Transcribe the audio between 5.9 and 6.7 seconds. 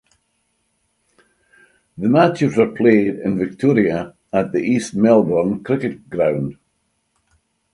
Ground.